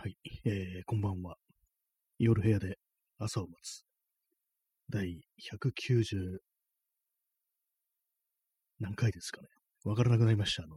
[0.00, 0.14] はい、
[0.44, 1.34] えー、こんばんは。
[2.20, 2.76] 夜部屋で
[3.18, 3.82] 朝を待つ。
[4.88, 6.38] 第190
[8.78, 9.48] 何回ですかね。
[9.82, 10.62] わからなくなりました。
[10.62, 10.76] あの、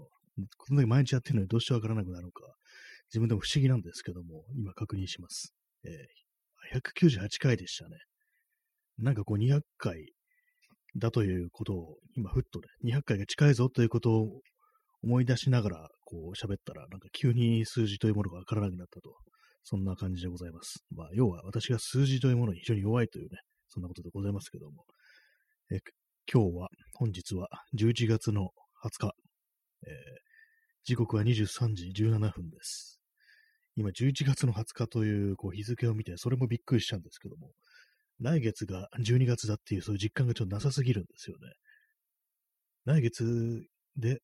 [0.58, 2.42] こんだけ毎日やってるのにどうしてわからなくなるのか、
[3.10, 5.54] 自分でも不思議なんですけども、今確認します。
[5.86, 7.98] えー、198回でしたね。
[8.98, 10.14] なんかこう200回
[10.96, 14.42] だということを、今ふっとね、200回が近いぞということを
[15.04, 19.16] 思い出しながら、こう喋ったら、なんか急に数字というものがわからなくなったと。
[19.64, 20.84] そんな感じでございます。
[20.92, 23.38] まあ、要は私が数字というものに非常に弱いというね、
[23.68, 24.86] そんなことでございますけども。
[25.72, 25.78] え
[26.32, 27.48] 今日は、本日は
[27.78, 28.50] 11月の
[28.84, 29.14] 20日、
[29.88, 29.92] えー、
[30.84, 33.00] 時刻は23時17分です。
[33.76, 37.52] 今、11月の20日というこう日付を見て、それもびっくりしたんですけども、
[38.20, 41.54] 来月が12月だっていう、そういう実感がちょっとなさすぎるんですよね。
[42.86, 43.64] 来月
[43.98, 44.20] で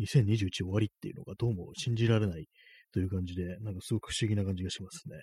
[0.00, 2.46] 2021終わりっていうのがどうも信じられない
[2.92, 5.16] という感じで、なんかすごく不思議な感じがしますね。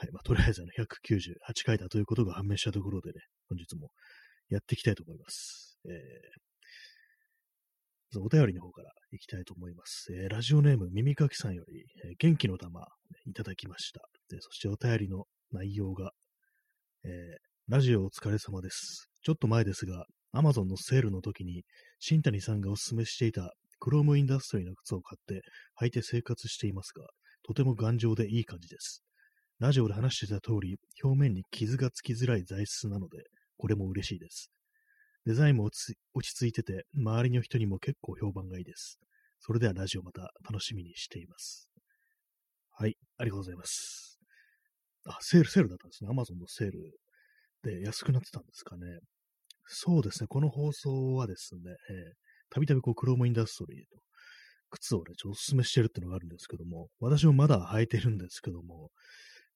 [0.00, 0.12] はい。
[0.12, 3.90] まあ、とりあえずあの198回だということが判明したところでね、本日も
[4.48, 5.78] やっていきたいと思います。
[5.86, 10.12] えー、お便りの方からいきたいと思います。
[10.12, 12.86] えー、ラジオネーム耳かきさんより、えー、元気の玉、ね、
[13.26, 14.00] いただきました。
[14.28, 16.12] でそしてお便りの内容が、
[17.04, 19.08] えー、ラジオお疲れ様です。
[19.22, 21.64] ちょっと前ですが、アマゾンのセールの時に、
[21.98, 25.42] 新谷さんがお勧めしていたクロームインダストリーの靴を買って
[25.80, 27.06] 履いて生活していますが、
[27.42, 29.02] とても頑丈でいい感じです。
[29.58, 33.24] ラジオで話してた通り、表面に傷がつきづらい材質なので、
[33.56, 34.50] これも嬉しいです。
[35.26, 38.98] デザインも落ち着いてて、周りの人にも結構評判がいいです。
[39.40, 41.68] それではラジオまた楽しみにしています。
[42.70, 44.18] はい、ありがとうございます。
[45.06, 46.10] あ、セール、セールだったんですね。
[46.10, 46.98] アマゾンのセール
[47.62, 49.00] で安くなってたんですかね。
[49.68, 51.60] そうですね、この放送はですね、
[52.50, 54.02] たびたびこう、クロームインダストリーと、
[54.70, 58.90] 靴をね、ちょっとお勧めしてるってのがあるんですけども、私もまだ履いてるんですけども、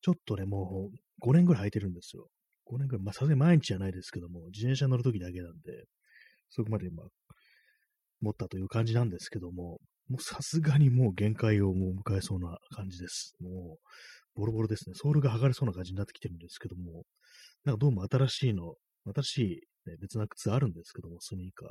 [0.03, 2.29] ちょっとね、もう5年ぐらい履いてるんですよ。
[2.67, 5.85] 5年ぐらい、まあさすがに毎日じゃないですけども、自転車乗るときだけなんで、
[6.51, 7.05] そこまで今、
[8.21, 9.79] 持ったという感じなんですけども、
[10.09, 13.35] もうさすがにもう限界をもう迎えそうな感じです。
[13.41, 14.95] もう、ボロボロですね。
[14.95, 17.05] ソールが剥がれそうな感じになってきてるんですけども、
[17.65, 18.75] なんかどうも新しいの、
[19.15, 21.69] 新しいね、別な靴あるんですけども、スニーカー。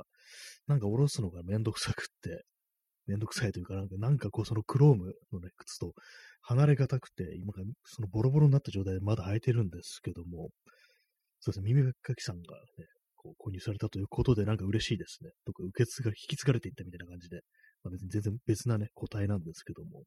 [0.66, 2.44] なんか下ろすのがめんどくさくって、
[3.06, 5.92] めんどくさいというか、なんか、なんかこう、そのクロームのね、靴と
[6.42, 10.50] 離れがたくて、今からそのボロボロになった状態でまだ履いてるんですけども、
[11.40, 12.86] そうですね、耳かきさんがね、
[13.16, 15.30] こう購入されたということで、なんか嬉しいですね。
[15.44, 17.40] とか、受け継が、引き継がれていったみたいな感じで、
[17.82, 20.04] まあ、別に全然別なね、個体なんですけども、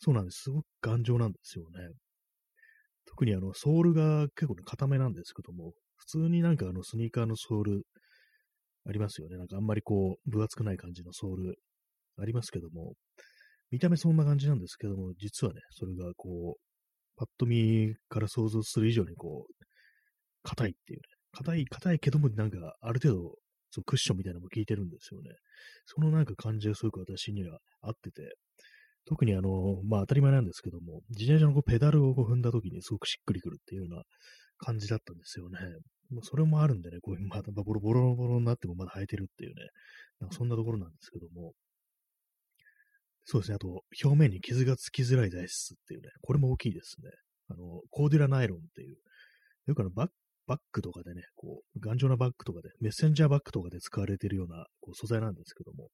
[0.00, 0.42] そうなんです。
[0.42, 1.88] すごく頑丈なんですよね。
[3.06, 7.82] 特にあの、ソールが結構ね、固めなんですけども、普通になんかあのスニーカーのソール
[8.88, 9.36] ありますよね。
[9.36, 11.56] なんかあんまりこう、分厚くない感じのソール
[12.18, 12.94] ありますけども、
[13.70, 16.60] 見た目そんな感じなんですけども、実はね、それがこう、
[17.16, 19.64] パッと見から想像する以上にこう、
[20.42, 23.34] 硬いっていうね、硬い、硬いけどもなんかある程度、
[23.70, 25.30] そうクッションみたいなのも効いてるんですよね。
[25.84, 28.34] そのなんか感じがすごく私には合ってて、
[29.04, 34.02] 特にあの、まあ当たり前なんですけども、自転車のこうペダルをこう踏んだ時にすごくしっくりくるっていうような
[34.58, 35.58] 感じだったんですよね。
[36.10, 39.62] もうそれもあるんでね、こういうまたボロボロボロになってもまだ生えてるっていうね、
[40.20, 41.52] なんかそんなところなんですけども、
[43.24, 47.10] そうですね、あと、表面に傷がつきづらい材質っていうね、これも大きいですね。
[47.50, 48.96] あの、コーデュラナイロンっていう、
[49.66, 50.10] よくあのバッ
[50.46, 55.90] バッグとかでね、こう、頑丈なバッグとかで、メッセンジャーバッグとかで使われているようなこう素材なんですけども、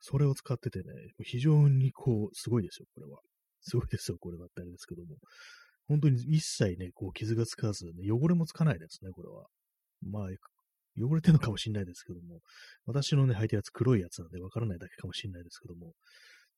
[0.00, 0.84] それを使っててね、
[1.22, 3.18] 非常にこう、すごいですよ、これは。
[3.60, 5.18] すごいですよ、これはってあれですけども。
[5.88, 9.46] 本当に一切ね、こう傷がつかず、ね、汚れもつかないですね、これは。
[10.02, 10.22] まあ、
[10.98, 12.40] 汚れてるのかもしれないですけども、
[12.86, 15.92] 私のね、履いたやつ黒いやつなんでわからないだけかもしれないですけども、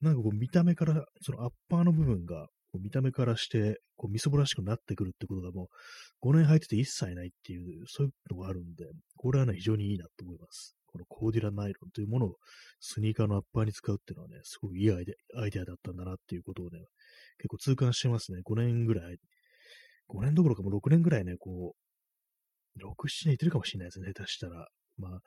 [0.00, 2.46] なんかこう見た目から、そのアッパーの部分が、
[2.80, 5.68] 見た目からして、こうみそぼらしくなってくるってことがも
[6.22, 10.74] う5年履いてて一切ないっていう、そういうのがあるんで、これはね、非常にいいなと思います。
[10.92, 12.36] このコーディラナイロンというものを
[12.80, 16.78] スニーカーのアッパーに使うっていうのはね、すごくいいアイデアイデアだったんだなっていうことをね、
[17.38, 18.40] 結構痛感してますね。
[18.44, 19.16] 5年ぐらい、
[20.08, 24.68] 5年どころかもう6年ぐらいね、こう、6、7年いってるかもしれないですね、下手したら。
[24.98, 25.20] まあ、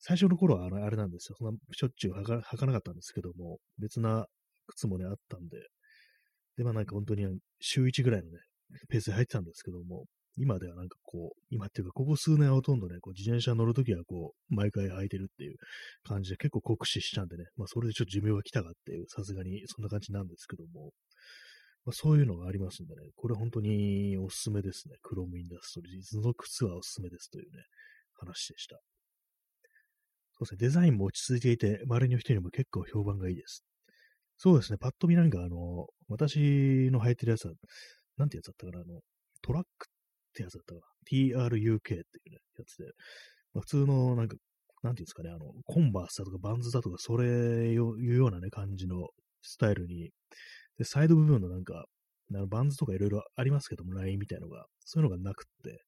[0.00, 1.36] 最初の頃はあれなんですよ。
[1.38, 4.26] そんなしょっちゅう履かかなかったんですけども、別な
[4.66, 5.58] 靴もね、あったんで、
[6.56, 7.26] で、まあなんか本当に
[7.60, 8.38] 週1ぐらいのね、
[8.88, 10.06] ペースで入ってたんですけども、
[10.38, 15.56] 今ではなんかこう、今っていうか、ここ数年はほとんどね、こう自転車乗るときはこう、毎回履いてるっていう
[16.04, 20.92] 感じで結構酷使したんでね、まあそれでちょっと寿命が来たかっていう、さすがにそんな感じなんですけども、
[21.84, 24.96] まあ、そういうのがありますんでね、これ本当におすすめですね。
[25.02, 27.62] クロームインダストリーズの靴はおすすめですというね、
[28.14, 28.78] 話でした。
[30.32, 33.64] そうですね、デザインも落ち着いていて、周りの人にも結構評判がいいです。
[34.36, 37.54] そうですね、パッと見なんかあの、私の履いてるやつは、
[38.18, 39.00] なんてやつだったかな、あの、
[39.42, 39.86] トラック
[40.38, 40.86] ってやつだったかな。
[41.10, 42.84] TRUK っていうね、やつで、
[43.54, 44.36] まあ、普通のなんか、
[44.82, 49.08] なんていうんですかね、あの、コンバースだとかバンズだとか、それいうようなね、感じの
[49.42, 50.10] スタイルに、
[50.78, 51.86] で、サイド部分のなんか、
[52.34, 55.82] あのバンズとかいろいろありますけども、ラインみたいのが、そういうのがなくって、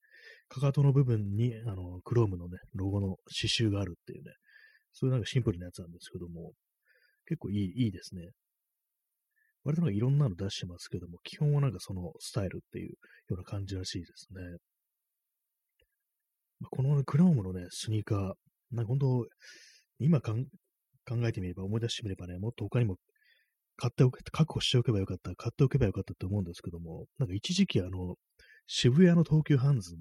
[0.48, 4.32] かかとの部分に、あの、クロームのね、ロゴの刺繍があるっていうね、
[4.92, 6.52] そういうなんかシンプルなやつなんですけども、
[7.26, 8.30] 結構いい、いいですね。
[9.64, 12.94] 割となんかいろんなの出してますけども、基本はなんかそのスタイルっていうよ
[13.30, 14.40] うな感じらしいですね。
[16.60, 18.32] まあ、この、ね、クロームのね、スニーカー、
[18.72, 19.26] なんか本当、
[19.98, 20.34] 今考
[21.26, 22.96] えてみれば、思い出してみればね、もっと他にも
[23.76, 28.16] 買っておけ、確保しておけばよかった、買っておけばよかったって思うんですけども、なんか一時期あの、
[28.66, 29.96] 渋谷の東急ハンズ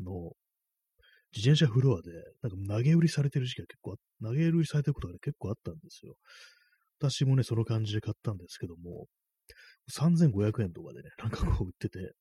[0.00, 0.32] の
[1.34, 2.10] 自転車フロアで、
[2.42, 6.14] なんか投げ売りされてる時期が結構、投げ売りされてることが、ね、結構あったんですよ。
[7.10, 9.06] 私もね、その感じで買ったんですけども、
[9.90, 12.12] 3500円とかでね、 なんかこう売ってて、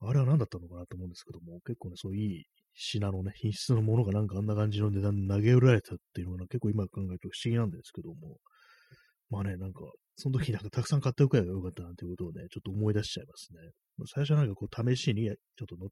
[0.00, 2.44] あれは何だったのかなと思うんですけども、結構ね、そういい
[2.74, 8.38] 品のね、品質のものがなんかあんな感じの値段で投げ売られたっていうのが結構今考えると不思議なんですけども、
[9.30, 9.80] まあね、なんか、
[10.16, 13.70] その時なんかたくさん買っておけばよかったなっていうことをね、ちょっと思い出しちゃいますね。
[14.06, 15.32] 最初はなんかこう試しに、ちょ
[15.64, 15.88] っとの、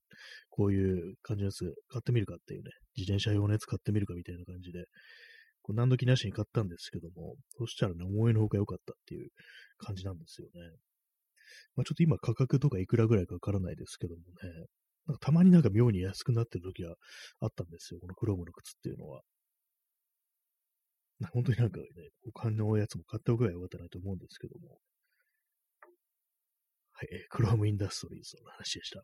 [0.50, 4.84] こういう感じのやつ買ってみるかっていうね、自転車用のやつ買ってみるかみたいな感じで、
[5.62, 9.30] こう何時なしに買ったんですけども、そしたらね、思いのほか良かったっていう
[9.78, 10.60] 感じなんですよね。
[11.76, 14.66] まあ、ちょっと今価格とかいくらぐらいかわからないですけどもね、
[15.06, 16.96] なんかたまになんか妙に安くなってる時は
[17.40, 19.22] あったんですよ、このクロームの靴っていうのは。
[21.32, 21.86] 本当になんかね、
[22.34, 24.78] 他のやつも買っておけばよかったなと思うんですけども。
[26.92, 29.02] はい、クロームインダストリーズの話でした。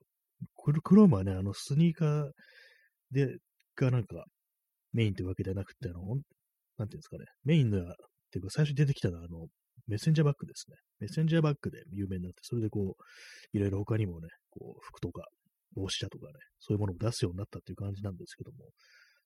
[0.55, 2.31] これクロームはね、あの、スニーカー
[3.10, 3.38] で、
[3.76, 4.25] がなんか、
[4.93, 6.00] メインというわけではなくて、あの、
[6.79, 7.83] なんていうんですかね、メインの、っ
[8.31, 9.47] ていうか最初に出てきたのは、あの、
[9.87, 10.77] メッセンジャーバッグですね。
[11.01, 15.25] メッセンジャーバッグで有名になって、それでこう、いろいろ他にもね、こう、服とか、
[15.75, 18.71] 帽子だとかね、そういうものを出すようになったっていう感じなんですけども、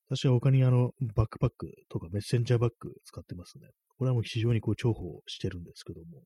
[0.08, 3.68] 私は他にあの、バックパックとかメッセンジャーバッグ使ってますね。
[3.96, 6.22] これはもう非常にこう重宝してるんですけども、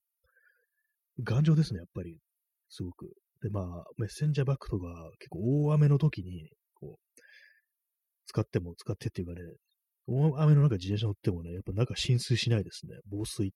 [1.22, 2.18] 頑丈ですね、やっぱり。
[2.68, 3.12] すごく。
[3.42, 4.86] で、まあ、メッセンジャーバッグとか
[5.18, 7.20] 結構大雨の時に、こう、
[8.26, 9.40] 使っても使ってっていうかね、
[10.06, 12.94] 大雨の中自転車乗ってもね、やっぱ中浸水しないですね。
[13.10, 13.50] 防水っ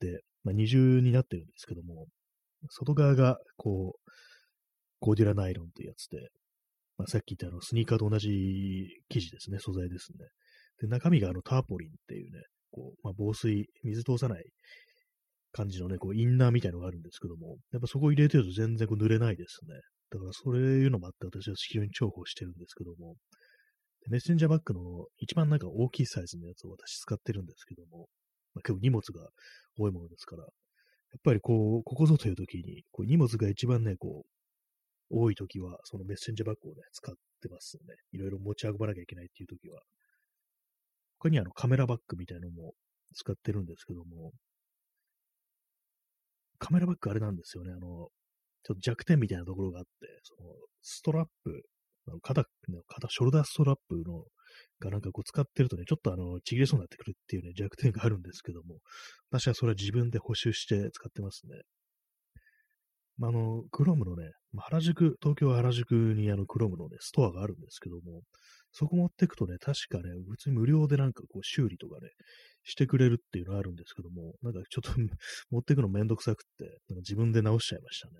[0.00, 2.06] て、まあ、二重になってるんですけども、
[2.70, 4.10] 外側がこう、
[5.00, 6.18] ゴディラナイロンというやつで、
[6.98, 8.28] まあ、さっき言ったあのスニーカーと同じ
[9.08, 10.26] 生地ですね、素材ですね。
[10.80, 12.40] で、中身があのターポリンっていうね、
[12.70, 14.44] こう、まあ、防水、水通さない
[15.52, 19.74] 感じのね、こう、インナーみたいのがあるんですけども、やっぱそこ入れてると全然こう濡れないですね。
[20.10, 23.16] だからそういうのもあって私は非常に重宝してるんですけども、
[24.08, 28.08] メッセンジャーバッグの一番なんか大きいサイズのやつを私使ってるんですけども、
[28.54, 29.28] まあ、結構荷物が
[29.78, 30.48] 多いものですから、や
[31.18, 34.28] っぱりこう、ここぞという時に、こう荷物が一番ね、こう、
[35.10, 37.94] 多い時は、そのメッセンジャーバッグをね、使ってますね。
[38.12, 39.80] いろいろ持ち運ばなきゃいけないっていう時は。
[41.18, 42.74] 他にあのカメラバッグみたいなのも
[43.14, 44.32] 使ってるんですけども、
[46.58, 47.72] カメラバッグあれなんですよね。
[47.72, 48.08] あの、ちょ
[48.72, 49.90] っと弱点みたいなところがあって、
[50.22, 50.50] その
[50.82, 51.62] ストラップ、
[52.08, 52.44] あの肩、
[52.86, 54.24] 肩、ショルダーストラップの
[54.80, 58.78] がなんかこう使ってるとね、ちょっとあの、ちぎれそうになってくるっていうね、弱点があるんですけども、
[59.30, 61.62] 私はそれは自分で補修して使ってますね。
[63.18, 68.22] まあ、あの、クロームのね、原宿、東京原宿にあのクロームのね、ストアがあるんですけども、
[68.72, 72.10] そこ持ってくとね、確かね、普通に無料でなんかこう修理とかね、
[72.64, 74.90] してくれるっていうのがあるんですけども、なんかちょっと
[75.50, 78.14] 持ってくのめんどくさくって、なんか自分で直しちゃいましたね。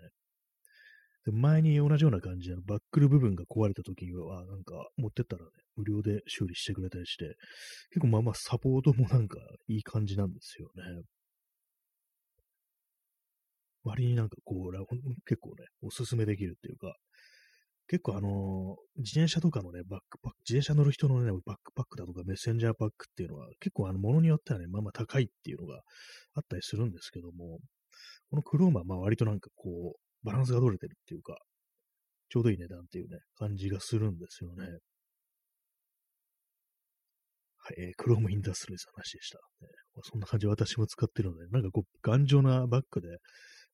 [1.32, 7.36] 前に同じような感じで、バックル部分が壊れた時には、なんか持ってったらね、無料で修理してくれたりして、
[7.90, 11.02] 結構まあまあサポートもなんかいい感じなんですよね。
[13.84, 14.86] 割になんかこう、
[15.26, 16.96] 結構ね、おすすめできるっていうか、
[17.88, 25.80] 結構あのー、自転車とかのね、バックパック、自転車乗る人のね、バックパックだとかメッセンジャーパックっていうのは、結構あの、ものによってはね、まあまあ高いっていうのが
[26.34, 27.60] あったりするんですけども、
[28.30, 31.38] このクローマー、まあ割となんかこう、バランスが取れてるっていうか、
[32.28, 34.64] ちょうどいい値段っていうね、感じがするんですよね。
[37.58, 39.38] はい、えー、クロームインダストリーズの話でした。
[39.38, 39.68] ね、
[40.02, 43.08] そんな感じで私も使ってるので、なんかこう、頑丈なバッグで、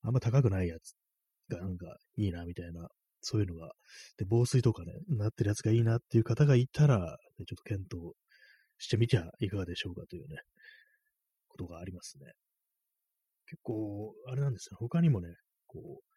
[0.02, 0.94] あんま高くないやつ
[1.48, 2.88] がなんかいいな、みたいな、
[3.22, 3.72] そういうのが、
[4.18, 8.14] で、防水とかね、なってるやつがいいなっていう方がいたら、ね、ちょっと検討
[8.78, 10.36] してみてはいかがでしょうかというね、
[11.48, 12.32] ことがありますね。
[13.46, 14.76] 結構、あれなんですよ。
[14.78, 15.28] 他にもね、
[15.66, 16.11] こう、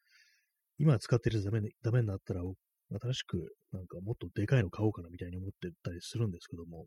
[0.78, 2.42] 今使ってるダメダメになったら、
[3.02, 6.86] 新しくなんかもっとでかいの買おうかなみたいに思ってたりするんですけども、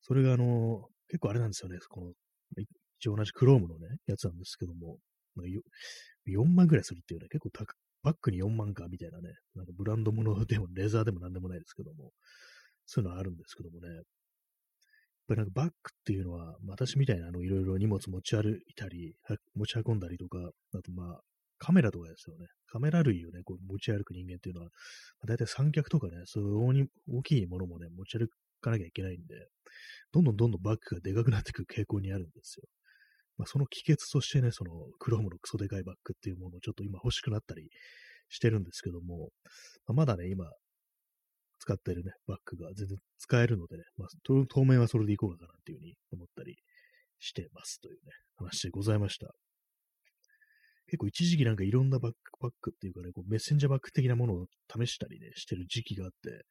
[0.00, 1.78] それがあの、結構あれなんですよね。
[1.88, 2.12] この
[2.98, 4.98] 一応同じクロームのね、やつなんですけども、
[6.26, 12.12] 4万ぐらいするっていうね、結構高バッグに4万かみたいなね、なんかブランド物でもレザーでもなんでもないですけども、
[12.86, 14.04] そういうのはあるんですけどもね、やっ
[15.26, 19.14] ぱりなんかバッグっていうのは、私みたいなあのいろいろ荷物持ち歩いたり、
[19.54, 20.38] 持ち運んだりとか、
[20.74, 21.20] あとまあ、
[21.58, 22.46] カメラとかですよね。
[22.66, 24.70] カメラ類をね、こう持ち歩く人間っていうのは、
[25.26, 28.28] だいたい三脚とかね、そういう大きいものもね、持ち歩
[28.60, 29.48] かなきゃいけないんで、
[30.12, 32.64] どんどんどんどんバッグがでかくなっていく傾向にあるんですよ。
[33.36, 37.68] まあ、その帰結としてね、そのクロームのクソでかいバッグっていうものをちょっと今欲しくなったり
[38.28, 39.30] してるんですけども、
[39.86, 40.44] まあ、まだね、今、
[41.60, 44.08] 使ってるね、バッグが全然使えるのでね、まあ、
[44.48, 46.56] 当面はそれでいこうかなっていうふうに思ったり
[47.18, 49.47] してますというね、話でございました。
[50.88, 56.44] 結構一時期なんかいろんなバックパックっていうかね、こうメッセンジャーバッグ的なものを試したりね、してる時期があって、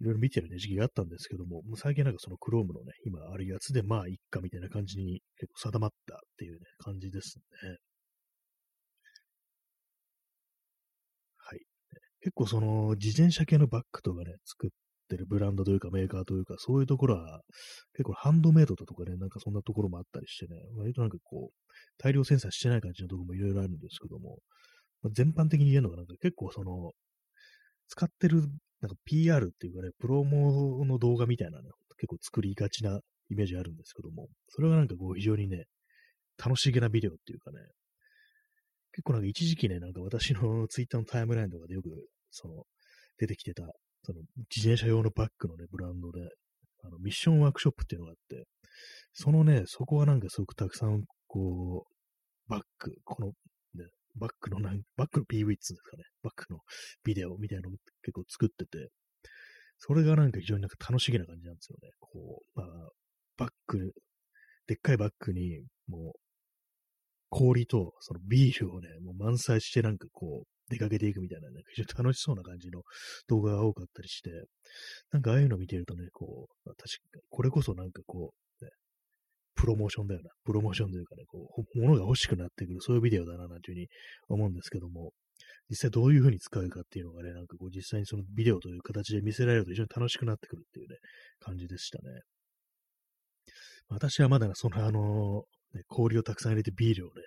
[0.00, 7.78] いろいろ見てるね、時期があったんですけども、もう最近なんかその Chrome のね、今あるやつでまあいっかみたいな感じに結構定まったっていうね、感じですね。
[11.38, 11.60] はい。
[12.20, 14.70] 結構その自転車系のバッグとかね、作っ
[15.14, 17.40] てるブランドというかメーカーというか、そういうところは
[17.94, 24.38] 結構ハンドメイドだとかね、なんかそんなところもあったりしてね、割となんかこう、大量生産してない感じのところもいろいろあるんですけども、
[25.02, 26.92] まあ、全般的に言えるのがなんか結構その、
[27.88, 28.42] 使ってる
[28.80, 35.64] なんか PR っていうかね、プロモの動画みたいなの結構作りがちなイメージあるんですけども、それがなんかこう非常にね、
[36.36, 37.58] 楽しげなビデオっていうかね、
[38.92, 41.88] 結構なんか一時期ね、なんか私の ツイッターのタイムラインとかでよく、
[42.30, 42.64] その、
[43.18, 43.64] 出てきてた、
[44.04, 44.20] その
[44.54, 46.20] 自転車用のバッグのね、ブランドで、
[46.84, 48.44] あの、ミッションワークショップっていうのがあって、
[49.12, 56.04] そのね、そこはなんかすごくたくさん、こう、バッグ、このねバックのなん、バックの PV っつうんですかね。
[56.22, 56.60] バックの
[57.04, 58.90] ビデオみたいなの結構作ってて、
[59.78, 61.90] それがなんか非常になんか楽しげな感じなんですよね。
[62.00, 62.66] こう、まあ、
[63.36, 63.92] バック、
[64.66, 66.20] でっかいバッグに、もう、
[67.30, 72.82] 氷とそのビールをね、もう満載してなんかこう、出かけていくみたいなね、非常に楽しそうな感じの
[73.28, 74.30] 動画が多かったりして、
[75.12, 78.70] なんかああいうの見てるとね、こう、確かに、これこそなんかこう、ね
[79.56, 80.30] プロモーションだよな。
[80.44, 83.88] プロモーションというかね、こう、物が欲しくなってくる、そういうビデオだな、なんていうふうに
[84.28, 85.12] 思うんですけども、
[85.70, 90.96] 実際どういうふうに使うかっていうのがね、なんかこう、実際にそのビデオという形で見せられると非常に楽しくなってくるっていうね、
[91.40, 92.20] 感じでしたね。
[93.88, 95.44] 私はまだその、あの
[95.74, 97.22] ね、氷をたくさん入れてビールをね、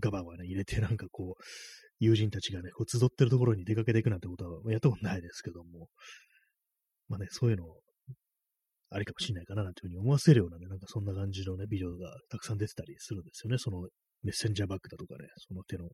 [0.00, 1.42] ガバガバね、入れてなんかこう、
[2.00, 5.88] 友人たちがね、こう集ってるところに出かけていくなんてことはやったことないですけども、
[7.08, 7.64] まあね、そういうの
[8.90, 13.58] ありかもしれないかななんていうふうに思わせるようなね、なんかそんな感じのね、ビデオがたくさん出てたりするんですよね。
[13.58, 13.88] その
[14.22, 15.84] メッセンジャーバッグだとかね、その手の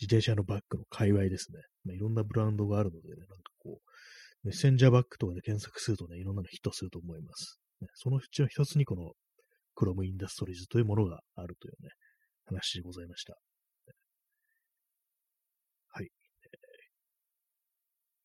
[0.00, 1.60] 自転車のバッグの界隈ですね。
[1.84, 7.58] まあ、いろんなブランドがあるのでね、なんかこう、メッセンジャーバッグとかで検索するとね、いろんなのヒットすると思います。
[7.80, 9.12] ね、そのうちの一つにこの
[9.74, 11.90] クロムインダストリーズというものがあるというね、
[12.44, 13.34] 話でございました。
[15.88, 16.10] はい。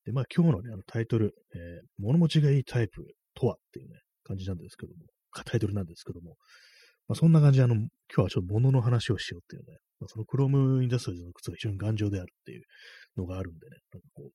[0.08, 5.04] で、まあ今日のね、あのタイトル、えー、物持ちがいいタイプとはっていうね、感じなんですけども、
[5.46, 6.38] タイトルなんですけども、
[7.10, 12.64] まあ、そんな感じで、あの、今日はちょっと物の話をしようっていうね、まあ、そのクロームインダストリーの靴が非常に頑丈であるっていう
[13.18, 14.32] のがあるんでね、なんかこう、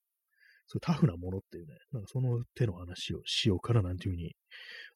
[0.67, 4.33] そうタフなものっていうね、なんかその手の話をしようかななんていうふうに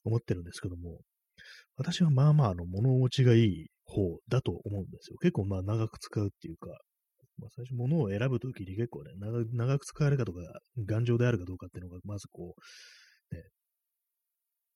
[0.04, 1.00] 思ってるんですけども、
[1.76, 5.16] 私はまあまああの物持ちがいい方だと思うんですよ。
[5.20, 6.70] 結構まあ長く使うっていうか、
[7.38, 10.40] まあ、最初物を選ぶときに結構ね長、長く使えるかとか、
[10.86, 13.42] 頑丈であるかどうかっていうのが、まずこう、ね、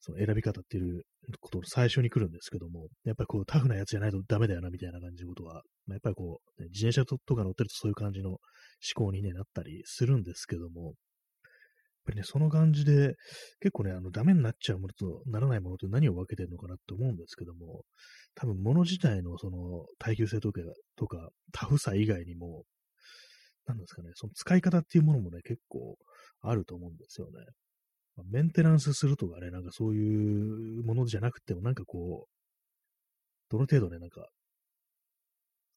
[0.01, 1.03] その選び方っていう
[1.41, 8.39] ことの最初に来るんですけども、やっぱりこうタフなやつじゃないとダメだよなみたいな感じのことは、まあ、やっぱりこう、ね、自転車とか乗ってるとそういう感じの思
[8.95, 10.95] 考に、ね、なったりするんですけども、
[12.11, 13.15] ぱりね、その感じで、
[13.61, 17.85] 結構ね、あの、ダメになっちゃうものとならないものと何を分けてるのかなって思うんですけども、
[18.35, 20.61] 多分物自体のその耐久性とか、
[20.97, 22.65] とかタフさ以外にも、
[23.67, 25.97] なんですかね、その使い方っていうものもね、結構
[26.41, 27.33] あると思うんですよね。
[28.17, 32.31] まメンテナンスするとかね、なんかそういうものじゃなくても、なんかこう、
[33.51, 34.29] どの程度ね、なんか、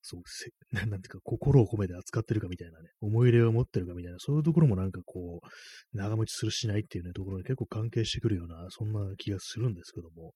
[0.06, 0.52] そう、せ
[0.90, 10.34] なんていうか、心を込めて扱ってるかみたいなね、思い入れを持ってるかみたいな、そういうところもなんかこう、長持ちするしないっていうね、ところに結構関係してくるような、そんな気がするんですけども、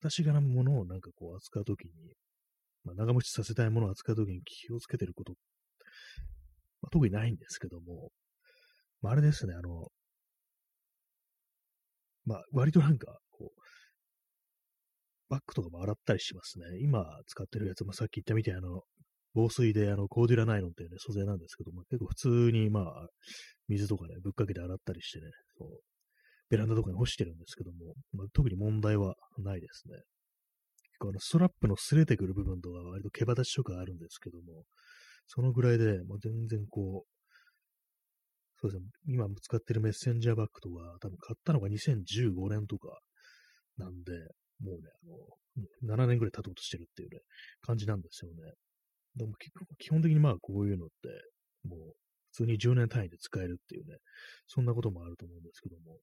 [0.00, 1.92] 私がなものをなんかこう扱うときに、
[2.84, 5.34] まあ、長持ちさせたいものを扱うときに気をつけてること、
[6.80, 8.10] まあ、特にないんですけども、
[9.02, 9.88] まあ、あれですね、あの、
[12.24, 13.18] まあ、割となんか、
[15.28, 16.64] バッグとかも洗ったりしますね。
[16.80, 18.82] 今使ってるやつ、まあ、さっき言ったみたいな、あの、
[19.34, 23.06] 防水で、あの、コーデュラナイロンっていうね、素材なんですけども、結構普通に、まあ、
[23.68, 25.26] 水とかね、ぶっかけて洗ったりしてね、
[25.58, 25.68] そう、
[26.50, 29.96] ベランダとかに干してるんですけども、まあ、特に問題はないですね。
[29.96, 34.62] 結構あのストラップの擦れてくる部分とか割と毛羽立ちとかあるんですけども、
[35.26, 37.08] そのぐらいで、もう全然こう、
[38.60, 43.00] そうですね、今使ってるメッセンジャーバッグとか、多分買ったのが2015年とか
[43.76, 44.12] なんで、
[44.60, 47.20] もうね、あの、7年ぐらい経とうとしてるっていうね、
[47.62, 48.52] 感じなんですよね。
[49.16, 49.32] でも
[49.78, 51.08] 基本的にまあこういうのって、
[51.68, 51.78] もう
[52.32, 53.98] 普通に10年単位で使えるっていうね、
[54.46, 55.98] そんなこともあると思うんですけども。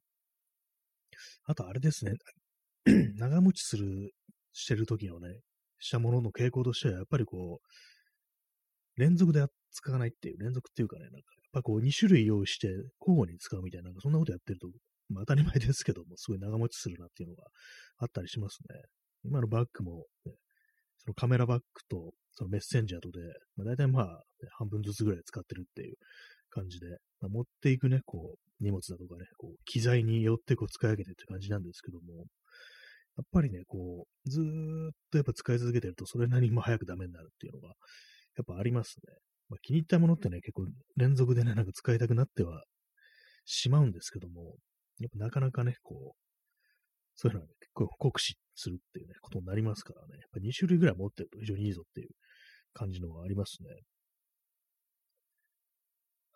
[1.45, 2.13] あとあれですね、
[3.17, 4.13] 長持ちする、
[4.53, 5.39] してる時のね、
[5.79, 14.69] したものの傾向としては、やっぱりこう、連続で使わないっていう、連続っていうかね、なんか、やっぱこう2種類用意して交互に使うみたいな、そんなことやってると、
[15.11, 17.43] まあ当たり前ですけども、すごい長持ちするなっていうのが
[17.97, 18.81] あったりしますね。
[19.23, 20.33] 今のバッグも、ね、
[20.97, 23.19] そのカメラバッグと、そのメッセンジャーとで、
[23.55, 24.23] まあ、大体まあ、
[24.57, 25.95] 半分ずつぐらい使ってるっていう
[26.49, 26.87] 感じで、
[27.19, 32.25] まあ、持っていくね、こう、荷物だとかね、こう、機材によってこう使い上げてって感じなんですけども、
[33.17, 37.69] やっぱりね、こう、ずーっとやっぱ使い続けてると、それなりにも早くダメになるっていうのが、
[38.37, 39.13] やっぱありますね。
[39.49, 42.63] まあ、気に入ったものってね、結構連続でね、なんか使いたくなっては
[43.45, 44.55] しまうんですけども、
[45.01, 46.21] やっぱなかなかね、こう、
[47.15, 52.09] そういうのは、ね、結構酷使するっていうね、ことになりますからね、やっぱ2種類ぐらい持ってると非常にいいぞっていう
[52.73, 53.69] 感じのがありますね。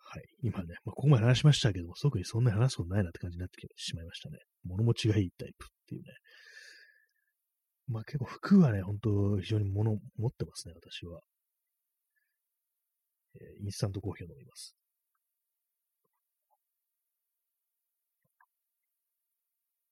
[0.08, 0.22] はい。
[0.42, 4.38] 今ね、まあ、ここまで話しましたけども、特にそんなに話すことないなって感じになってしまいましたね。
[4.64, 6.06] 物持ちがいいタイプっていうね。
[7.88, 11.20] まあ結構服はね、本当非常に物持ってますね、私は。
[13.34, 14.76] えー、インスタントコーヒーを飲みます。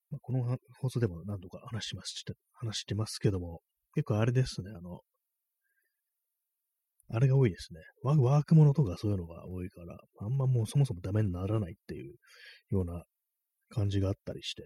[0.09, 3.61] まあ、この放送でも何度か話します、話してますけども、
[3.93, 5.01] 結構あれですね、あの、
[7.09, 7.79] あれが多いですね。
[8.01, 12.15] ワークものとかそういうのが多いから、あんまもうそもそもダメにならないっていう
[12.71, 13.03] ような
[13.69, 14.63] 感じがあったりして、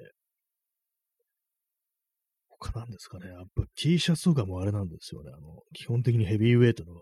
[2.48, 3.28] 他なんですかね。
[3.28, 5.32] やっぱ T シャツとかもあれなんですよね。
[5.36, 6.94] あの、基本的にヘビーウェイトの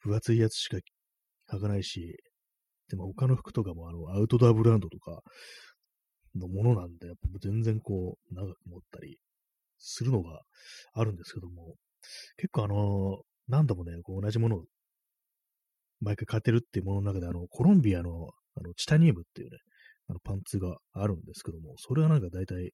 [0.00, 0.76] 分厚いやつしか
[1.50, 2.18] 履かないし、
[2.88, 5.22] でも他の服とかもあの、アウトドアブランドとか
[6.36, 9.18] のものなんで、やっぱ全然こう、長く持ったり
[9.78, 10.42] するのが
[10.94, 11.74] あるんですけども、
[12.36, 14.64] 結構あの、何度もね、こう同じものを
[16.00, 19.58] 毎回買ってるっていうものの中で、あの、コロンビアの、あの、チタニウムっていうね、
[20.08, 22.72] あのパンツがあるんですけども、それはなんか大体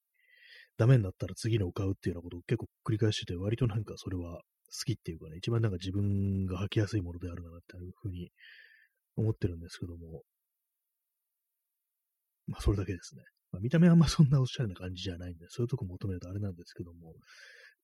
[0.78, 4.42] ダメになったら次のを買うっていうようなことを結構繰り返してて、割となんかそれは好
[4.86, 8.30] きっていうかね、一番なんか自分が履きやすいものであるなっていうふうに
[9.16, 10.22] 思ってるんですけども、
[12.46, 13.22] まあそれだけですね。
[13.52, 17.14] まあ、見た目はあんまそんなおしゃれな感じじゃないんで、そういうとこ求めるとあれなんですけども、やっ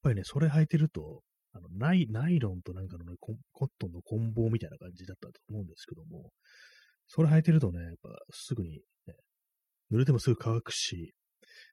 [0.02, 1.22] ぱりね、それ履いてると、
[1.54, 6.30] あのナイナイロンとなんかのねコ、ットンの棍棒みたいな感じだったと思うんですけども、
[7.08, 9.14] それ履いてるとね、やっぱすぐに、ね、
[9.92, 11.12] 濡れてもすぐ乾くし、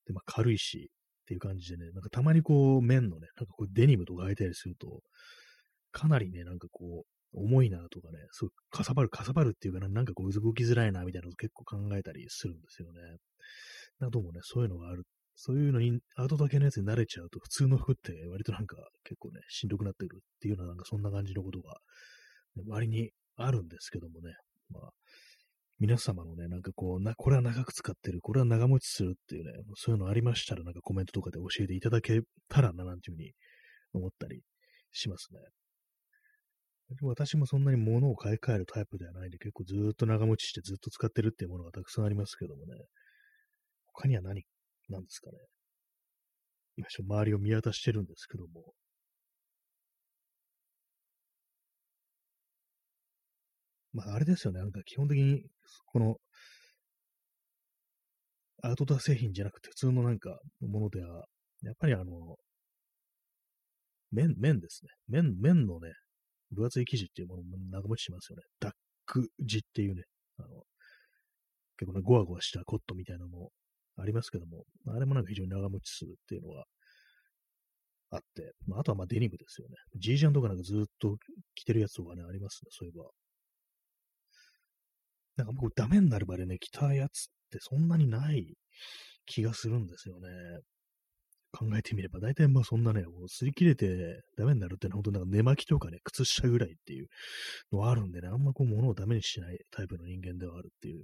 [0.05, 5.01] で、まあ軽いし、っていう感じでね、なんかたまにこう、綿のね、なんかこうデニムとか履いたりすると、
[5.91, 12.99] かなりね、なんかこう、重いなとかね、すごいかさばる、かさばるっていうかな、なんかこう、動きづらいなみたいなのを結構考えたりするんですよね。
[13.99, 15.03] などもね、そういうのがある。
[15.35, 21.77] そういうのに、アウトだけのやつに慣れちゃうと、普通の服って割となんか結構ね、しんどくなってくるっていうような、なんかそんな感じのことが、
[22.67, 24.33] 割にあるんですけどもね。
[24.69, 24.91] まあ、
[25.79, 33.31] 皆様のね、なんかこう、な、これは長く使ってる、これは長持ちするっていうね、そういうのありましたら、なんかコメントとかで教えていただけたらな、なんていうふうに
[33.93, 34.41] 思ったり
[34.91, 35.39] しますね。
[37.01, 42.73] 私もそんなに物を買い替えるタイプではないんで、結構ずっと長持ちしてずっと使ってるっていうものがたくさんありますけどもね。
[43.93, 44.43] 他には何、
[44.89, 45.37] なんですかね。
[46.77, 48.73] 今、周りを見渡してるんですけども。
[53.93, 54.59] まあ、あれですよね。
[54.59, 55.43] なんか基本的に、
[55.87, 56.15] この、
[58.61, 61.25] アウトドア製品じゃなくて普通のなんかものでは、
[61.63, 62.37] やっぱりあの、
[64.11, 64.89] 麺、麺ですね。
[65.07, 65.91] 麺、麺のね、
[66.51, 68.43] 分厚い生地っていうものも長持ちしますよね。
[68.59, 68.73] ダッ
[69.05, 70.03] ク地っていうね、
[70.39, 70.63] あの、
[71.77, 73.51] 結構ね、ゴワゴワしたコットみたいなのも
[74.01, 76.63] ありますけども、あれもなんか非常に長持ちするっていうのが
[78.11, 79.75] あって、まあ、あとはまあデニムですよね。
[79.97, 81.17] ジージャンとかなんかずっと
[81.55, 83.09] 着てるやつとかね、ありますね、そういえば。
[85.37, 88.55] なんか僕ダメになるまでね、着たやつってそんなにない
[89.25, 90.27] 気がするんですよね。
[91.51, 97.07] 考えてみれば、大体まあそんなね、もう擦り切れてダメになるってのは本当なんか寝巻きとかね、靴下ぐらいっていう
[97.71, 100.99] のはあるんでね、あんまこう物をダメにしないタイプの人間ではあるっていう、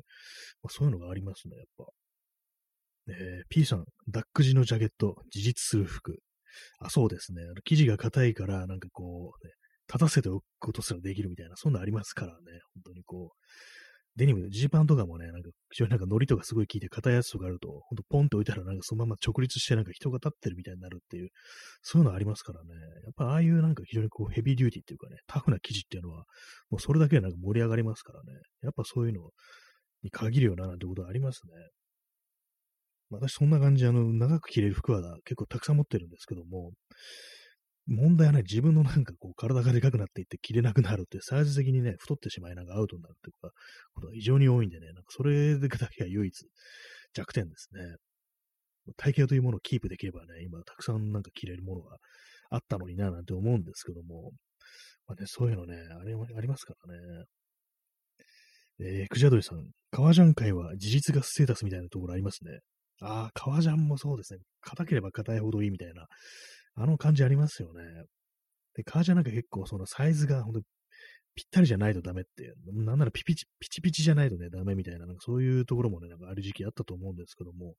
[0.62, 1.86] まあ、そういうのがありますね、やっぱ。
[3.08, 6.20] えー、P さん、ダック地のジャケット、自立する服。
[6.80, 7.44] あ、そうですね。
[7.44, 9.54] あの生地が硬いから、なんかこう、ね、
[9.88, 12.38] 立たせておくことすらできるみたいな、そんなありますからね。
[12.74, 13.38] 本当にこう、
[14.18, 21.30] デニム、ジーパンとかもね、なんか、非常になんかノリとかすごい効いて硬いやつとかあると、ほんとポンって置いたらなんかそのまま直立してなんか人が立ってるみたいになるっていう、
[21.82, 22.70] そういうのありますからね。
[23.04, 26.24] やっぱああいうなんか非常にこうヘビーデューティーっていうかね、タフな生地っていうのは、
[26.70, 28.40] もうそれだけでなんか盛り上がりますからね。
[28.62, 29.30] やっぱそういうの
[30.02, 31.52] に限るよななんてことはありますね。
[33.16, 36.72] 私そんな感じ、あの、長く着れる服は結構たくさん持ってるんですけども、
[37.88, 43.34] 問題はね、自分のなんかこう、体がでかくなっていって着れなくなるって、サイズ的にね、太ってしまいなんかアウトになるっていう
[43.94, 46.34] ことが非常に多いんでね、なんかそれだけが唯一
[47.14, 47.82] 弱点ですね。
[48.98, 51.98] 体型というものをキープできればね、今たくさんなんか着れるものが
[52.50, 54.32] あったのにな、なんて思うんですけども、
[55.08, 57.26] まあね、そういうのね、あれありますからね。
[58.78, 62.60] えー、クジャドリさん、革ジャン界は事実がステータスみたいなところありますね。
[63.02, 64.40] ああ、革ジャンもそうですね。
[64.62, 66.06] 硬ければ硬いほどいいみたいな
[66.76, 67.84] あの感じありますよね。
[68.76, 70.62] で、革ジャンなんか結構そのサイズが本当
[71.36, 77.76] ぴったりじゃないとダメって、なんならピピチ、ピチピチじゃないとね、ダメみたいな、なんかそういうところもね、なんかある時期あったと思うんですけども、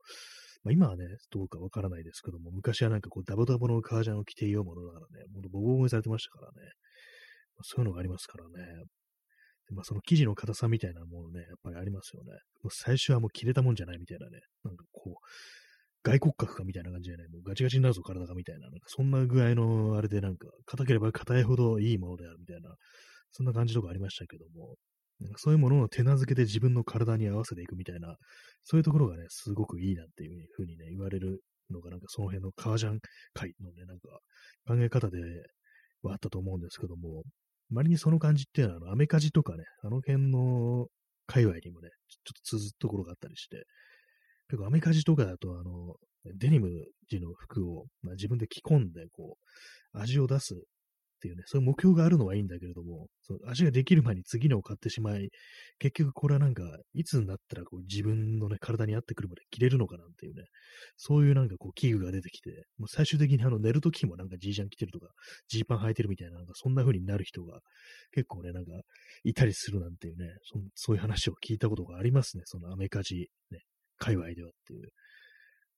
[0.62, 6.54] まあ、今はね、どうかわからないですけども、昔はなんかこう、ダボダボの革ジャンを着ていようものだからね、ほんとボコボコにされてましたからね、
[7.56, 8.84] まあ、そういうのがありますからね。
[9.72, 12.32] まあ、その生地の硬さみたいなものね、やっぱりありますよね。
[12.62, 15.14] もう最初はもう着れたもんじゃないみたいなね、なんかこう、
[16.04, 22.74] 外骨格かみたいな感じでね、もうガチガチになるぞ体がみたいな、なんかそんな具合のあれでなんか、硬ければ硬いほどいいものであるみたいな、
[23.32, 24.76] そんな感じとかありましたけども、
[25.20, 28.16] なんかそういうものを手なずけて自分の体に合わせていくみたいな、
[28.62, 33.00] そういうところがね、すごくいいなっていうふうにね、言われるのが、なんかその辺の革ジャン
[33.32, 34.08] 界のね、なんか
[34.68, 35.18] 考え方で
[36.02, 37.24] はあったと思うんですけども、
[37.72, 40.86] 割にその感じっていうのは、あの、アメカジとかね、あの辺の
[41.26, 43.64] 界隈にもね、ちょっと通ずるところがあったりして、
[44.48, 45.96] 結構アメカジとかだと、あの、
[46.36, 46.68] デニム
[47.08, 49.36] 地の服を、まあ、自分で着込んで、こ
[49.94, 50.54] う、味を出す
[51.26, 55.30] っていうね、そういう目標があるのはいいんだけれども、その味ができる前に次のを買ってしまい、
[55.80, 56.62] 結局これはなんか、
[56.94, 60.44] いつになったらこう自分のね、体に合ってくるまで着れるのかなんていうね、
[60.96, 65.08] そういうなんかこう器具が出てきて、もう最終的にあの寝るときもなんかジージャン着てるとか、
[65.48, 67.58] ジーパン履いてるみたいな、なんかそんな風になる人が
[68.12, 68.70] 結構ね、なんか
[69.24, 73.60] いたりするなんていうね、そそういう話を聞いたことがありますね、そのアメカジ、ね、
[73.98, 74.90] 界隈ではっていう。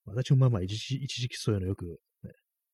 [0.04, 1.98] 私もまあまあ一時期そういうのよく、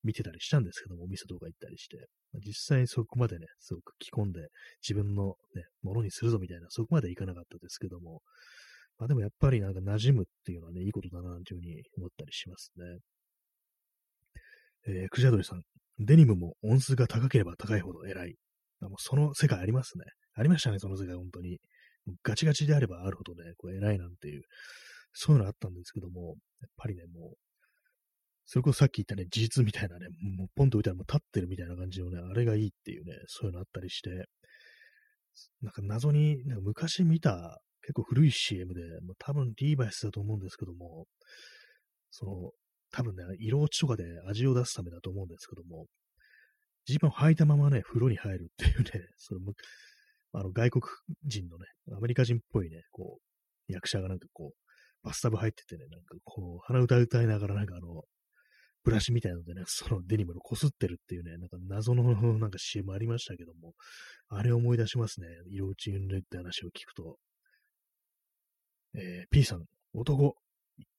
[0.05, 1.97] 見てたりしたんですけども、お店とか行ったりして、
[2.33, 4.49] まあ、実際にそこまでね、すごく着込んで
[4.83, 8.21] 自分のね、ものにするぞみたいな、そこまでいかなかったですけども、
[8.99, 12.85] まあでもやっぱりなんか馴染むっていうのはね、いいことだな、というふうに思ったりしますね。
[14.87, 15.63] えー、クジャドリさん、
[15.99, 18.37] デニムも音数が高ければ高いほど偉い。
[18.81, 20.05] あもうその世界ありますね。
[20.35, 21.59] ありましたね、その世界、本当に。
[22.23, 24.43] ガチガチであればあるほどね、こう偉いなんていう、
[25.13, 27.37] そういうのあったんですけども、やっぱりね、もう、
[28.47, 34.27] それこそさっき言ったね、事実みたいなね、もうポンと置いたらもう立ってるみたいな感じのね、あれがいいっていうね、そういうのあったりして、
[35.63, 41.07] なんか謎に、なんか昔見た結構古い CM で、もう多分リーバイスだと思うんですけども、
[42.11, 42.51] その、
[42.93, 45.87] 多分ね、色落ちとかで味を出すためだと思うんですけども、
[46.87, 49.41] ジーパンを履いたままね、風呂に入るっていうね、その
[50.35, 50.85] あの外国
[51.25, 53.19] 人のね、アメリカ人っぽいね、こ
[53.69, 58.03] う、役者がなんかこう、バスタブ入っててね、なんかこう、鼻歌歌いながらなんかあの、
[58.85, 62.05] ブラシみたいなのでね、そのデニムの擦ってるっていうね、 なんか謎の
[62.39, 63.75] なんか CM ありましたけども、
[64.29, 65.27] あれ思い出しますね。
[65.49, 67.19] 色打ち云々って話を聞くと。
[68.97, 70.37] えー、P さん、男、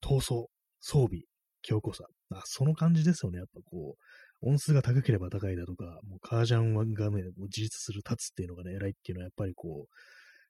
[0.02, 0.48] 闘争、
[0.82, 1.22] 装備、
[1.62, 2.06] 強固さ。
[2.32, 3.38] あ、その感じですよね。
[3.38, 3.96] やっぱこ
[4.42, 9.88] う、音数が高ければ高いだとか、もうカージャンがね、もう自立する、立つっていうのがね、偉いっていうのはやっぱりこ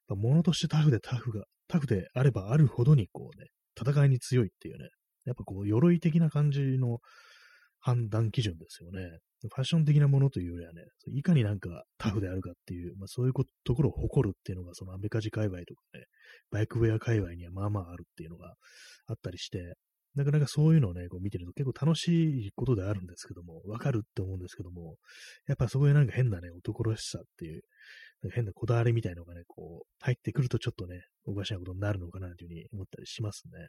[0.08, 4.88] う、物としてタフでタフが、タフであればあるほどにこうね、戦いに強いっていうね、
[5.26, 7.00] やっぱこう、鎧的な感じの
[7.80, 9.18] 判断基準ですよね。
[9.42, 10.82] ファッション的なものというよりはね、
[11.14, 13.32] いかになんかタフであるかっていう、まあ、そういう
[13.64, 16.04] ところを誇るっていうのが、そのアメカジ界隈とかね、
[16.50, 18.54] バイクウェア界隈にはまあまああるっていうのが
[19.06, 19.74] あったりして、
[20.16, 24.96] なかなかそういうのをね、こう見てると結構楽しいことであるんですけども、わかるって思うんですけども、
[25.46, 27.62] やっぱそこでなんか変なね、男らしさっていう、
[28.32, 33.68] 変なこだわりみたいのがね、こう、入ってくるとちょっとね、おかしなことになるのかなというふうに思ったりしますね。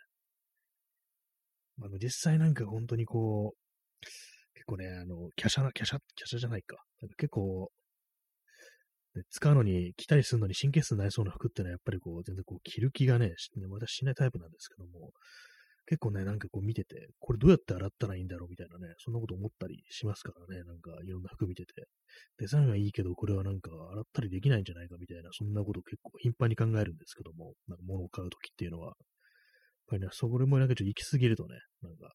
[1.77, 4.05] まあ、実際なんか本当にこう、
[4.53, 6.01] 結構ね、あの、華奢な、華奢、華
[6.35, 6.77] 奢じゃないか。
[7.01, 7.71] なんか結構、
[9.15, 13.33] ね、使うのに、着たりするのに神経質になりそうな服ってのはやっぱりこう、全然こう、着る気がね、
[13.69, 15.11] 私しないタイプなんですけども、
[15.87, 21.87] 結構ね、なんかこう見てて、これどうやって洗ったらいいんだろうみたいなね、そんなこと思ったりしますからね、なんかいろんな服見てて。
[22.39, 28.95] デザインはいいけど、これはなんか洗ったりできないんじゃないかみたいな、そんなこと結構頻繁に考えるんですけども、なんか物を買うときっていうのは。
[29.91, 32.13] やっぱりね、それもなんかちょっと行き過ぎるとね、なんか、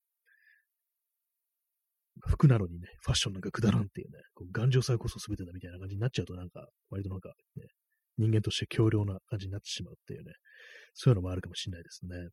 [2.28, 7.64] 服なのにね、ファッションなんかくだらんっていうね、こう頑丈さこそ全てだみたいな感じになっちゃうとなんか、割となんかね、
[8.18, 10.32] 人間として強量な感じになってしまうっていうね、
[10.94, 12.28] そういうのもあるかもしれないですね。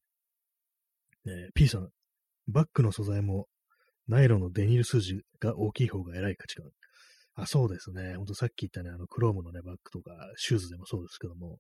[1.28, 1.90] え、P さん、
[2.48, 3.48] バッグの素材も
[4.08, 6.66] ナイロンのデニール数字が大きい方が偉い価値観。
[7.36, 8.16] あ、そうですね。
[8.16, 11.60] ほんとさっき言ったね、あの、クロームのね、バッグとか、シューズでもそうですけども、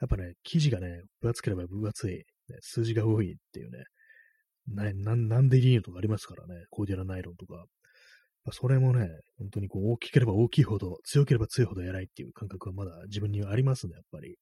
[0.00, 3.84] やっぱね、生地がね、分厚ければ分厚い、ね、数字が多いっていうね、
[4.66, 7.64] な、ななんでリーヌとかありますからね、コーディアラナイロンとか。
[8.50, 9.08] それもね、
[9.38, 14.38] 本当にこう大きければ大きいほど、強ければ強いほど偉いっていう感覚はまだ自分にはありますね、やっぱり。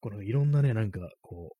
[0.00, 1.56] このいろんなね、なんかこ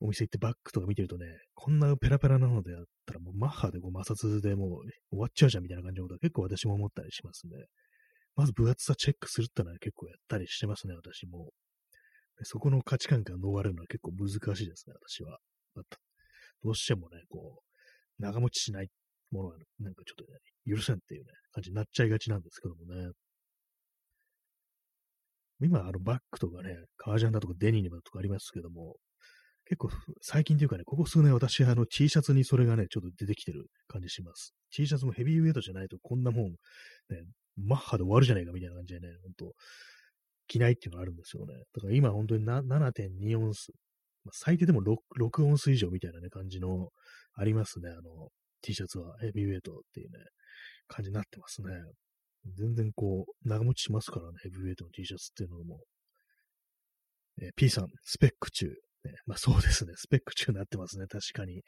[0.00, 4.68] う、お店行ってバッグとか見てるとね、こんなペラペラなのであったらもうマッハでこう摩擦でもう
[5.10, 7.52] 終わっちゃうじゃんみたいな感じのことは結構私も思ったりしますね。
[8.36, 11.50] まず分厚さチェックするってのは結構やったりしてますね、私も。
[12.42, 15.38] そこの価値観が逃れるのは結構難しいですね、私は。
[16.62, 18.88] どうしてもね、こう、長持ちしない
[19.30, 23.10] ものは、なんかちょっとね、許せんっていうね、感じになっちゃいがちなんですけどもね。
[25.60, 28.96] 今、あの、バッグとかね、革ジャンだとかデニムとかありますけども、
[29.66, 34.54] 結構、最近というかね、ここ数年私、あの、T シャツにそれがね、ちょっと出てきてる感じします。
[34.74, 36.56] T シャツもヘビーウェイトじゃないと、こんなもん、ね、
[37.56, 39.54] マッハで終わるじゃないかみたいな感じでね、ほんと、
[40.46, 41.54] 着ないっていうのがあるんですよね。
[41.74, 43.72] だから今本当に7.2オンス、
[44.24, 46.90] まあ、最低でも 6, 6オンス以上みたいなね、感じの、
[47.36, 47.90] ありますね。
[47.90, 48.28] あの、
[48.62, 50.18] T シャツはヘビーウェイトっていうね、
[50.86, 51.68] 感じになってますね。
[52.56, 55.80] 全然こう、長持ちしますからね、ヘビーウェイトの T シャツっていうのも。
[57.42, 58.66] えー、P さん、スペック中。
[58.66, 61.62] ね、まあそうですね、スペック中になってますね、確かに。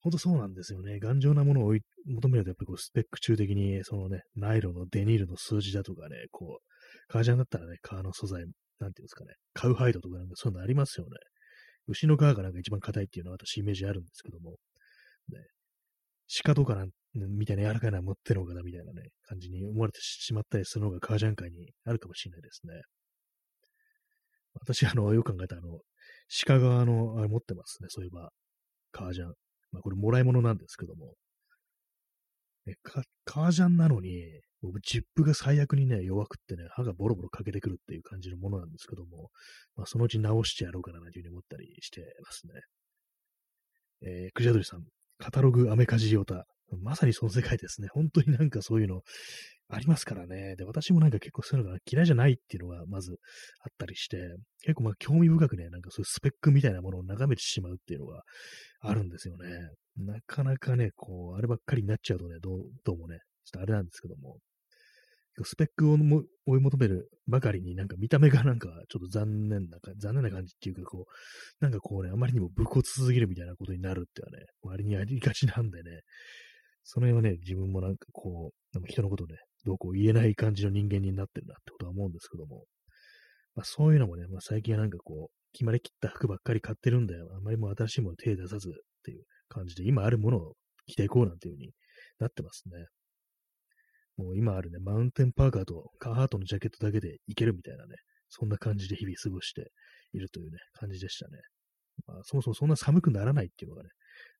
[0.00, 0.98] ほんとそうなんですよね。
[0.98, 1.74] 頑丈なものを
[2.06, 6.73] 求めると、やっぱりこう、スペック中的に、そのね、ナイロンのデニールの数字だとかね、こう、
[7.08, 8.44] 革ジャンだったらね、革の素材、
[8.80, 11.12] なんていうんですかね、カウハイドとかなんかそういうのありますよね。
[11.86, 14.52] 牛の皮がなんか一番硬いっていうのは私イメージあるんですけども、
[15.30, 15.38] ね、
[16.42, 22.80] 鹿とかなんみたいな柔らかいのは持ってるのかなみたいなね、感じに思われてしまったりするのが革ジャン界にあるかもしれないですね。
[24.54, 25.80] 私、あの、よく考えたあの、
[26.46, 28.30] 鹿側の、あれ持ってますね、そういえば、
[28.92, 29.28] 革ジャン。
[29.72, 31.14] まあ、これ、もらい物なんですけども。
[32.66, 32.76] ね、
[33.24, 34.24] 革ジャンなのに、
[34.62, 39.30] 僕ジップが最悪にね、弱くってね、歯がボロボロかけてくるっていう感じのものなんですけども、
[39.76, 42.52] まあ、そのうち直してやろうかなというふうに思ったりしてますね。
[44.06, 44.84] えー、クジャドリさん、
[45.18, 46.46] カタログアメカジヨタ。
[46.82, 47.88] まさにその世界ですね。
[47.92, 49.02] 本当になんかそういうの
[49.68, 50.56] ありますからね。
[50.56, 53.18] で、私もなんか結構そういうのが嫌いじゃないっていうのがまず
[53.60, 54.18] あったりして、
[54.62, 58.22] 結構まあ興味深くね、なんかそういうスペックみたいなものを眺めてしまうっていうのが
[58.80, 59.48] あるんですよね。
[59.96, 64.38] なかなかね、こう、あればっかりになっちゃうとね、どう、どうもね、ちょっとあれなんですけども、
[65.42, 65.96] スペックを
[66.46, 71.12] 追い求めるばかりになんか見た目がなんかちょっと残念な、残念な感じっていうかこう、
[71.60, 76.02] なんかこうね、あまりにも武骨すぎるみたいなことになるってはね、割にありがちなんでね、
[76.84, 82.64] その辺はね、自分もなんかこう、なんか人のことね、どうこう言えない感じの人間になってるなってことは思うんですけども、
[83.54, 90.52] まあそういうのもね、まあ最近はなんかこう、決まりきった服ばっかり買ってるんで、あんまりもう新しいもの手出さずっていう感じで、今あるものを
[90.86, 91.72] 着ていこうなんていう風に
[92.18, 92.86] なってますね。
[94.16, 97.96] もう今あるね、マウンテンパーカーとカーハートのジャケットだけでいけるみたいなね、
[98.28, 99.70] そんな感じで日々過ごして
[100.12, 101.38] いるというね、感じでしたね。
[102.06, 103.90] まあ、そもそもそんな寒くならないっていうのがね、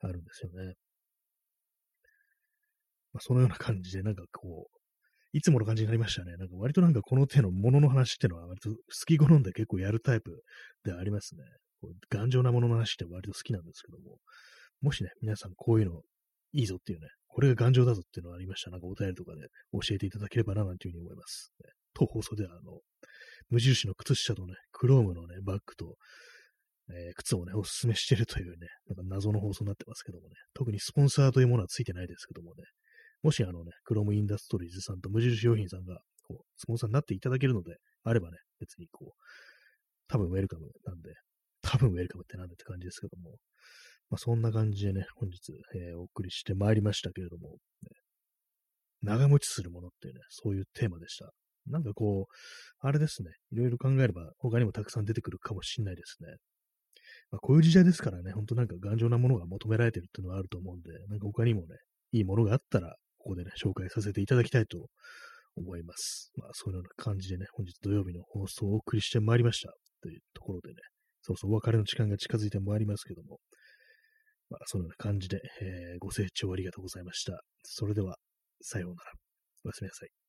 [0.00, 0.74] あるんですよね。
[3.14, 4.78] まあ、そのような感じで、なんかこう、
[5.32, 6.36] いつもの感じになりましたね。
[6.36, 10.42] なんか割となんかこの手のものの話っていうのは割と好き好んで結構やるタイプ
[10.84, 11.42] ではありますね。
[11.80, 14.18] こう頑丈なものの話って割と好きなんですけども、
[14.80, 16.02] もしね、皆さんこういうの
[16.52, 21.50] いいぞっていうね、これが頑丈だぞっていうのがありましたら、なんかお便りとかで教えていただければな、なんていうふうに思います。
[21.64, 22.78] ね、当放送では、あの、
[23.50, 25.96] 無印の靴下とね、クロームのね、バッグと、
[26.90, 32.62] えー、靴をね、おすすめしてるというね、なんか謎の放送になってますけどもね、特にスポンサーというものはついてないですけどもね、
[33.24, 39.22] もしあのね、クロームインダストリーズさんと無印良品さんが、こう、スポンサーになっていただけるのであればね、別にこう、
[40.08, 41.14] 多分ウェルカムなんで、
[41.62, 43.30] 多分ウェルカムってなんでって感じですけども、
[44.10, 47.56] まあ、そんな感じでね、本日、えー、お送りしてまいりましたけれども、ね、
[49.00, 51.30] 長持ちするものっていうね、そういうテーマでした。
[51.66, 56.28] なんかこう、あれですね、いろいろ考えれば他にもたくさん出てくるかもしれないですね。
[57.30, 61.68] まあ、こういう時代ですからね、ほんとなんか頑丈なものが求められてるっていうのはあると思うんで、なんか他にもね、
[62.12, 64.86] いいものがあったら、ここでね、紹介させていただきたいと
[65.56, 66.30] 思います。
[66.36, 69.72] まあ、そのような感じでね、本日土曜日の放送をお送りしてまいりました。
[70.02, 70.74] というところでね、
[71.22, 73.38] そうそうお別れの時間が近づいてまいりますけども、
[74.50, 77.40] まあ、そのような感じで、えー、ご清聴ありがとうございました。
[77.62, 78.18] それでは、
[78.60, 79.12] さようなら。
[79.64, 80.23] おやすみなさい。